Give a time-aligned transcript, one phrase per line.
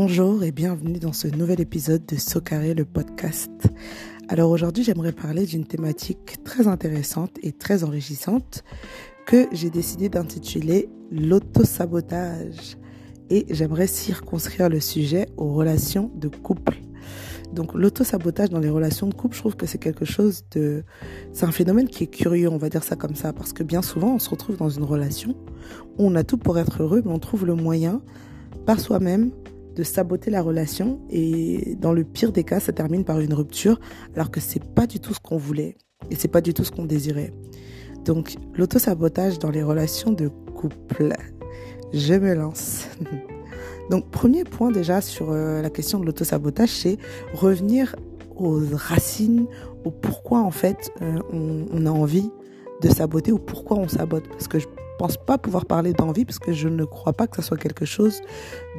[0.00, 3.50] Bonjour et bienvenue dans ce nouvel épisode de Socaré le podcast.
[4.28, 8.62] Alors aujourd'hui j'aimerais parler d'une thématique très intéressante et très enrichissante
[9.26, 12.76] que j'ai décidé d'intituler l'autosabotage
[13.28, 16.78] et j'aimerais circonscrire le sujet aux relations de couple.
[17.52, 20.84] Donc l'autosabotage dans les relations de couple, je trouve que c'est quelque chose de...
[21.32, 23.82] C'est un phénomène qui est curieux, on va dire ça comme ça, parce que bien
[23.82, 25.34] souvent on se retrouve dans une relation
[25.98, 28.00] où on a tout pour être heureux, mais on trouve le moyen
[28.64, 29.32] par soi-même
[29.78, 33.78] de saboter la relation et dans le pire des cas, ça termine par une rupture
[34.14, 35.76] alors que c'est pas du tout ce qu'on voulait
[36.10, 37.32] et c'est pas du tout ce qu'on désirait.
[38.04, 41.12] Donc, l'autosabotage dans les relations de couple.
[41.92, 42.88] Je me lance.
[43.90, 46.98] Donc, premier point déjà sur euh, la question de l'autosabotage, c'est
[47.32, 47.94] revenir
[48.36, 49.46] aux racines,
[49.84, 52.30] au pourquoi en fait euh, on, on, a envie
[52.82, 54.28] de saboter ou pourquoi on sabote.
[54.28, 54.67] Parce que je
[54.98, 57.84] pense pas pouvoir parler d'envie parce que je ne crois pas que ça soit quelque
[57.84, 58.20] chose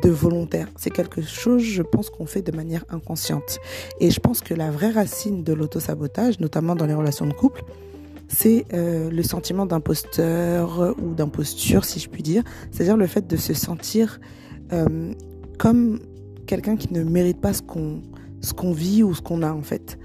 [0.04, 0.68] de volontaire.
[0.78, 3.60] C'est quelque chose, je pense, qu'on fait de manière inconsciente.
[4.00, 7.64] Et je pense que la vraie racine de l'autosabotage, notamment dans les relations de couple,
[8.28, 12.44] c'est euh, le sentiment d'imposteur ou d'imposture, si je puis dire.
[12.72, 14.20] C'est-à-dire le fait de se sentir
[14.72, 15.14] euh,
[15.58, 16.00] comme
[16.46, 18.02] quelqu'un qui ne mérite pas ce qu'on
[18.42, 20.00] ce qu'on vit ou ce qu'on a en fait.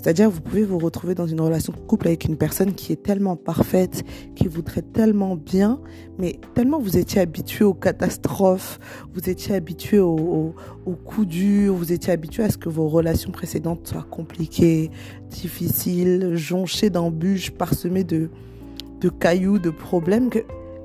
[0.00, 3.02] C'est-à-dire, vous pouvez vous retrouver dans une relation de couple avec une personne qui est
[3.02, 4.02] tellement parfaite,
[4.34, 5.78] qui vous traite tellement bien,
[6.18, 8.80] mais tellement vous étiez habitué aux catastrophes,
[9.12, 10.54] vous étiez habitué aux,
[10.86, 14.90] aux, coups durs, vous étiez habitué à ce que vos relations précédentes soient compliquées,
[15.28, 18.30] difficiles, jonchées d'embûches, parsemées de,
[19.02, 20.38] de cailloux, de problèmes, que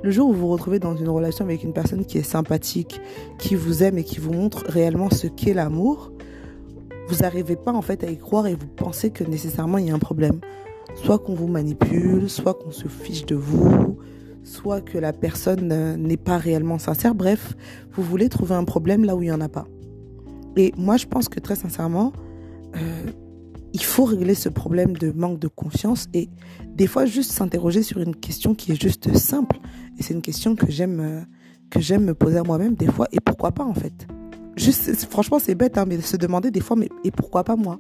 [0.04, 3.00] le jour où vous vous retrouvez dans une relation avec une personne qui est sympathique,
[3.40, 6.12] qui vous aime et qui vous montre réellement ce qu'est l'amour,
[7.08, 9.92] vous n'arrivez pas en fait à y croire et vous pensez que nécessairement il y
[9.92, 10.40] a un problème.
[10.96, 13.98] Soit qu'on vous manipule, soit qu'on se fiche de vous,
[14.44, 17.16] soit que la personne euh, n'est pas réellement sincère.
[17.16, 17.56] Bref,
[17.92, 19.68] vous voulez trouver un problème là où il n'y en a pas.
[20.56, 22.14] Et moi, je pense que très sincèrement,
[22.76, 23.12] euh,
[23.74, 26.30] il faut régler ce problème de manque de confiance et
[26.68, 29.58] des fois juste s'interroger sur une question qui est juste simple.
[30.00, 31.22] Et c'est une question que j'aime euh,
[31.70, 33.08] que j'aime me poser à moi-même des fois.
[33.12, 34.08] Et pourquoi pas en fait?
[34.56, 37.80] Juste, franchement, c'est bête, hein, mais se demander des fois, mais et pourquoi pas moi?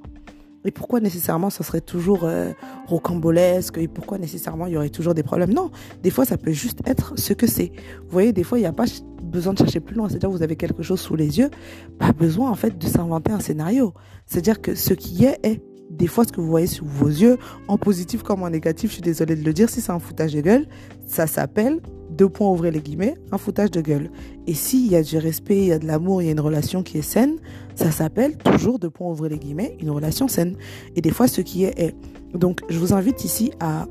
[0.65, 2.51] Et pourquoi nécessairement ça serait toujours euh,
[2.87, 3.77] rocambolesque?
[3.77, 5.53] Et pourquoi nécessairement il y aurait toujours des problèmes?
[5.53, 5.69] Non,
[6.01, 7.71] des fois ça peut juste être ce que c'est.
[8.01, 8.85] Vous voyez, des fois il n'y a pas
[9.21, 10.09] besoin de chercher plus loin.
[10.09, 11.51] C'est-à-dire vous avez quelque chose sous les yeux,
[11.99, 13.93] pas besoin en fait de s'inventer un scénario.
[14.25, 15.61] C'est-à-dire que ce qui est est.
[15.91, 17.37] Des fois, ce que vous voyez sous vos yeux,
[17.67, 20.33] en positif comme en négatif, je suis désolée de le dire, si c'est un foutage
[20.33, 20.67] de gueule,
[21.07, 21.79] ça s'appelle
[22.15, 24.09] deux points, ouvrez les guillemets, un foutage de gueule.
[24.47, 26.39] Et s'il y a du respect, il y a de l'amour, il y a une
[26.39, 27.37] relation qui est saine,
[27.75, 30.55] ça s'appelle toujours, deux points, ouvrez les guillemets, une relation saine.
[30.95, 31.95] Et des fois, ce qui est est.
[32.33, 33.85] Donc, je vous invite ici à,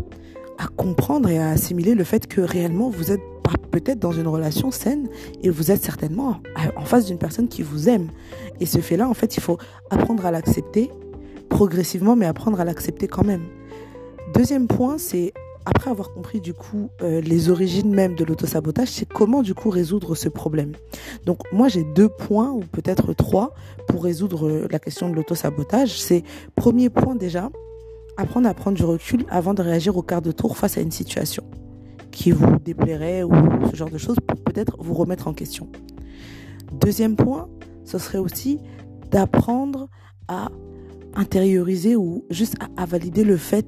[0.59, 3.23] à comprendre et à assimiler le fait que réellement, vous êtes
[3.71, 5.09] peut-être dans une relation saine
[5.43, 6.37] et vous êtes certainement
[6.77, 8.09] en face d'une personne qui vous aime.
[8.61, 9.59] Et ce fait-là, en fait, il faut
[9.91, 10.91] apprendre à l'accepter
[11.49, 13.43] progressivement, mais apprendre à l'accepter quand même.
[14.33, 15.33] Deuxième point, c'est
[15.64, 19.70] après avoir compris du coup euh, les origines même de l'autosabotage, c'est comment du coup
[19.70, 20.72] résoudre ce problème.
[21.25, 23.54] Donc moi j'ai deux points ou peut-être trois
[23.88, 26.00] pour résoudre euh, la question de l'autosabotage.
[26.00, 26.22] C'est
[26.54, 27.50] premier point déjà,
[28.16, 30.92] apprendre à prendre du recul avant de réagir au quart de tour face à une
[30.92, 31.44] situation
[32.10, 33.32] qui vous déplairait ou
[33.70, 35.69] ce genre de choses pour peut-être vous remettre en question.
[36.72, 37.48] Deuxième point,
[37.84, 38.60] ce serait aussi
[39.10, 39.88] d'apprendre
[40.28, 40.50] à
[41.14, 43.66] intérioriser ou juste à, à valider le fait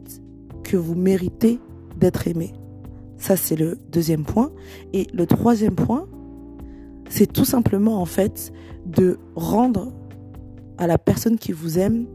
[0.63, 1.61] que vous méritez
[1.97, 2.53] d'être aimé.
[3.19, 4.53] Ça, c'est le deuxième point.
[4.93, 6.07] Et le troisième point,
[7.09, 8.53] c'est tout simplement en fait
[8.85, 9.93] de rendre
[10.79, 12.07] à la personne qui vous aime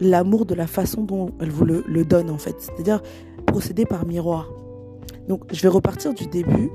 [0.00, 2.56] l'amour de la façon dont elle vous le, donne en fait.
[2.58, 3.00] C'est-à-dire
[3.46, 4.50] procéder par miroir.
[5.28, 6.70] Donc je vais repartir du début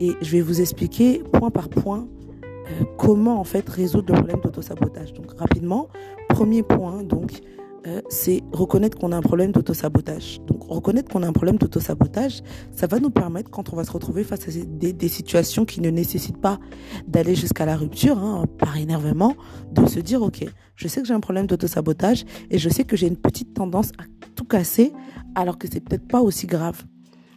[0.00, 2.08] et je vais vous expliquer point par point
[2.42, 5.12] euh, comment en fait résoudre le problème d'autosabotage.
[5.12, 5.88] Donc rapidement,
[6.28, 7.40] premier point, donc
[7.86, 10.40] euh, c'est reconnaître qu'on a un problème d'autosabotage.
[10.46, 13.90] Donc reconnaître qu'on a un problème d'autosabotage, ça va nous permettre quand on va se
[13.90, 16.58] retrouver face à des, situations qui ne nécessitent pas
[17.08, 19.34] d'aller jusqu'à la rupture, hein, par énervement,
[19.72, 20.44] de se dire ok,
[20.76, 23.90] je sais que j'ai un problème d'autosabotage et je sais que j'ai une petite tendance
[23.98, 24.04] à
[24.36, 24.92] tout casser
[25.34, 26.84] alors que c'est peut-être pas aussi grave.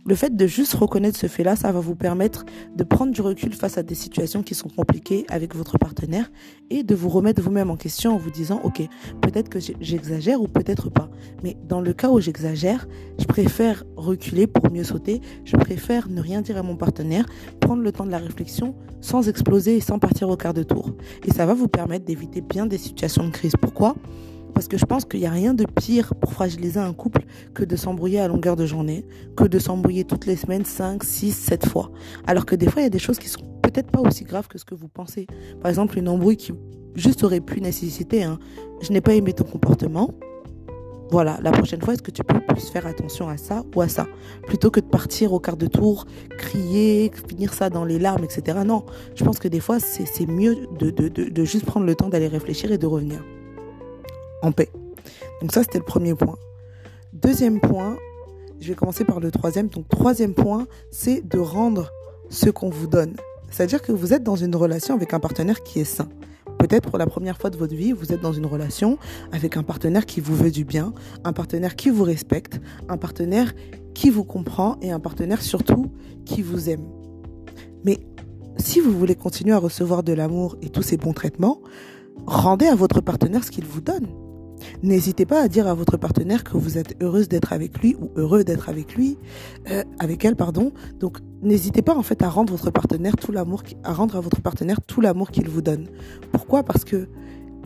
[0.08, 3.54] Le fait de juste reconnaître ce fait-là, ça va vous permettre de prendre du recul
[3.54, 6.32] face à des situations qui sont compliquées avec votre partenaire
[6.70, 8.84] et de vous remettre vous-même en question en vous disant, OK,
[9.22, 11.10] peut-être que j'exagère ou peut-être pas.
[11.44, 12.88] Mais dans le cas où j'exagère,
[13.18, 15.22] je préfère reculer pour mieux sauter.
[15.44, 17.26] Je préfère ne rien dire à mon partenaire,
[17.60, 20.92] prendre le temps de la réflexion sans exploser et sans partir au quart de tour.
[21.26, 23.56] Et ça va vous permettre d'éviter bien des situations de crise.
[23.60, 23.96] Pourquoi?
[24.56, 27.66] Parce que je pense qu'il n'y a rien de pire pour fragiliser un couple que
[27.66, 29.06] de s'embrouiller à longueur de journée,
[29.36, 31.92] que de s'embrouiller toutes les semaines 5, 6, 7 fois.
[32.26, 34.48] Alors que des fois, il y a des choses qui sont peut-être pas aussi grave
[34.48, 35.28] que ce que vous pensez.
[35.62, 36.54] Par exemple, une embrouille qui
[36.96, 38.40] juste aurait pu nécessiter un
[38.82, 40.12] je n'ai pas aimé ton comportement.
[41.12, 43.90] Voilà, la prochaine fois, est-ce que tu peux plus faire attention à ça ou à
[43.90, 44.08] ça?
[44.48, 46.06] Plutôt que de partir au quart de tour,
[46.38, 48.60] crier, finir ça dans les larmes, etc.
[48.66, 48.86] Non,
[49.16, 52.78] je pense que des fois, c'est mieux de juste prendre le temps d'aller réfléchir et
[52.78, 53.22] de revenir
[54.46, 54.70] en paix.
[55.42, 56.38] Donc ça, c'était le premier point.
[57.14, 57.98] Deuxième point,
[58.60, 59.68] je vais commencer par le troisième.
[59.68, 61.92] Donc troisième point, c'est de rendre
[62.30, 63.16] ce qu'on vous donne.
[63.50, 66.08] C'est-à-dire que vous êtes dans une relation avec un partenaire qui est sain.
[66.58, 68.98] Peut-être pour la première fois de votre vie, vous êtes dans une relation
[69.32, 70.94] avec un partenaire qui vous veut du bien,
[71.24, 72.60] un partenaire qui vous respecte,
[72.90, 73.54] un partenaire
[73.94, 75.92] qui vous comprend et un partenaire surtout
[76.26, 76.86] qui vous aime.
[77.84, 78.00] Mais
[78.58, 81.62] si vous voulez continuer à recevoir de l'amour et tous ces bons traitements,
[82.26, 84.08] rendez à votre partenaire ce qu'il vous donne.
[84.84, 88.10] N'hésitez pas à dire à votre partenaire que vous êtes heureuse d'être avec lui ou
[88.16, 89.18] heureux d'être avec lui,
[89.70, 90.72] euh, avec elle, pardon.
[91.00, 94.42] Donc, n'hésitez pas en fait à rendre votre partenaire tout l'amour, à rendre à votre
[94.42, 95.88] partenaire tout l'amour qu'il vous donne.
[96.32, 96.64] Pourquoi?
[96.64, 97.08] Parce que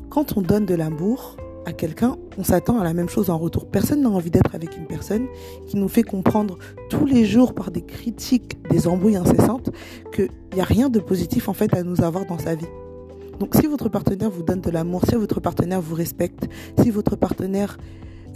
[0.10, 3.68] quand on donne de l'amour à quelqu'un, on s'attend à la même chose en retour.
[3.68, 5.28] Personne n'a envie d'être avec une personne
[5.68, 6.58] qui nous fait comprendre
[6.90, 9.70] tous les jours par des critiques, des embrouilles incessantes,
[10.14, 12.68] qu'il n'y a rien de positif en fait à nous avoir dans sa vie.
[13.40, 16.50] Donc si votre partenaire vous donne de l'amour, si votre partenaire vous respecte,
[16.82, 17.78] si votre partenaire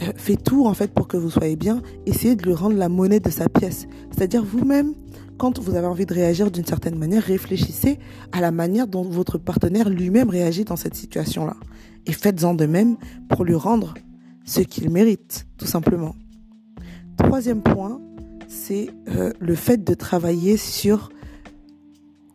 [0.01, 2.89] euh, fait tout en fait pour que vous soyez bien, essayez de lui rendre la
[2.89, 3.87] monnaie de sa pièce.
[4.11, 4.93] C'est-à-dire vous-même,
[5.37, 7.99] quand vous avez envie de réagir d'une certaine manière, réfléchissez
[8.31, 11.55] à la manière dont votre partenaire lui-même réagit dans cette situation-là.
[12.05, 12.97] Et faites-en de même
[13.29, 13.93] pour lui rendre
[14.45, 16.15] ce qu'il mérite, tout simplement.
[17.17, 18.01] Troisième point,
[18.47, 21.09] c'est euh, le fait de travailler sur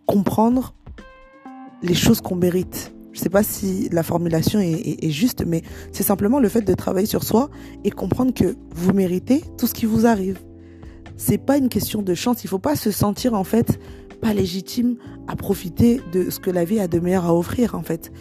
[0.06, 0.74] comprendre
[1.82, 2.92] les choses qu'on mérite.
[3.12, 7.06] Je sais pas si la formulation est, juste, mais c'est simplement le fait de travailler
[7.06, 7.50] sur soi
[7.82, 10.38] et comprendre que vous méritez tout ce qui vous arrive.
[11.16, 12.44] C'est pas une question de chance.
[12.44, 13.80] Il faut pas se sentir en fait
[14.20, 14.96] pas légitime
[15.26, 18.12] à profiter de ce que la vie a de meilleur à offrir en fait.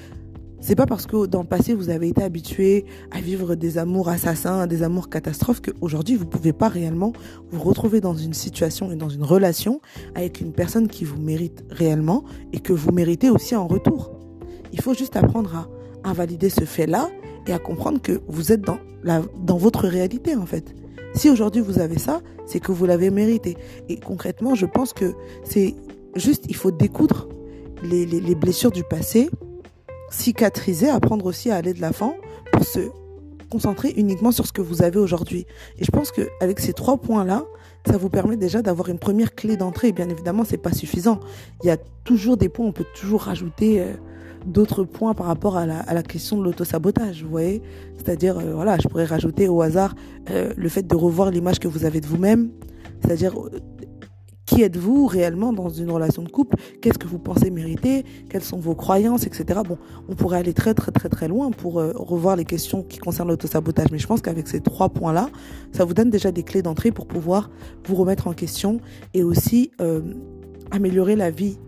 [0.60, 4.10] C'est pas parce que dans le passé vous avez été habitué à vivre des amours
[4.10, 7.14] assassins, des amours catastrophes qu'aujourd'hui vous pouvez pas réellement
[7.52, 9.82] vous retrouver dans une situation et dans une relation
[10.16, 12.24] avec une personne qui vous mérite réellement
[12.54, 14.12] et que vous méritez aussi en retour.
[14.74, 15.70] Il faut juste apprendre
[16.04, 17.10] à invalider ce fait-là
[17.46, 18.80] et à comprendre que vous êtes dans
[19.44, 20.76] dans votre réalité en fait.
[21.14, 23.58] Si aujourd'hui vous avez ça, c'est que vous l'avez mérité.
[23.90, 25.14] Et concrètement, je pense que
[25.44, 25.76] c'est
[26.16, 27.30] juste, il faut découdre
[27.84, 29.30] les, les blessures du passé
[30.10, 32.16] cicatriser, apprendre aussi à aller de l'avant
[32.52, 32.80] pour se
[33.50, 35.46] concentrer uniquement sur ce que vous avez aujourd'hui.
[35.80, 37.46] Et je pense qu'avec ces trois points-là,
[37.86, 39.92] ça vous permet déjà d'avoir une première clé d'entrée.
[39.92, 41.20] Bien évidemment, c'est pas suffisant.
[41.64, 43.94] Il y a toujours des points, on peut toujours rajouter euh,
[44.46, 47.62] d'autres points par rapport à la, question de l'autosabotage, vous voyez
[47.98, 49.96] C'est-à-dire, euh, voilà, je pourrais rajouter au hasard
[50.30, 52.50] euh, le fait de revoir l'image que vous avez de vous-même,
[53.02, 53.34] c'est-à-dire
[54.58, 56.58] qui êtes-vous réellement dans une relation de couple?
[56.82, 58.04] Qu'est-ce que vous pensez mériter?
[58.28, 59.60] Quelles sont vos croyances, etc.
[59.64, 59.78] Bon,
[60.10, 63.28] on pourrait aller très très très très loin pour euh, revoir les questions qui concernent
[63.28, 65.30] l'autosabotage, mais je pense qu'avec ces trois points-là,
[65.74, 67.52] ça vous donne déjà des clés d'entrée pour pouvoir
[67.86, 68.80] vous remettre en question
[69.14, 70.02] et aussi euh,
[70.72, 71.60] améliorer la vie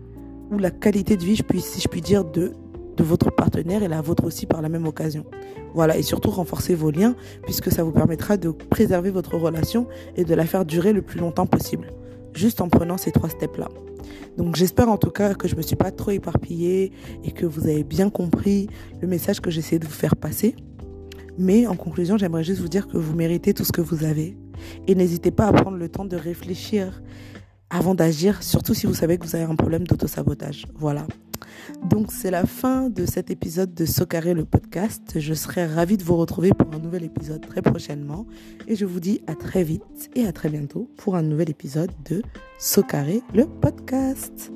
[0.50, 2.54] ou la qualité de vie, si je puis dire, de
[2.98, 5.24] votre partenaire et la vôtre aussi par la même occasion.
[5.74, 7.14] Voilà, et surtout renforcer vos liens
[7.44, 11.20] puisque ça vous permettra de préserver votre relation et de la faire durer le plus
[11.20, 11.86] longtemps possible
[12.34, 13.68] juste en prenant ces trois steps-là.
[14.36, 16.92] Donc j'espère en tout cas que je me suis pas trop éparpillée
[17.24, 18.68] et que vous avez bien compris
[19.00, 20.54] le message que j'essaie de vous faire passer.
[21.38, 24.36] Mais en conclusion, j'aimerais juste vous dire que vous méritez tout ce que vous avez.
[24.86, 27.02] Et n'hésitez pas à prendre le temps de réfléchir
[27.70, 30.66] avant d'agir, surtout si vous savez que vous avez un problème d'autosabotage.
[30.74, 31.06] Voilà.
[31.84, 35.18] Donc c'est la fin de cet épisode de Socaré le podcast.
[35.18, 38.26] Je serai ravie de vous retrouver pour un nouvel épisode très prochainement.
[38.66, 41.92] Et je vous dis à très vite et à très bientôt pour un nouvel épisode
[42.08, 42.22] de
[42.58, 44.50] Socaré le podcast.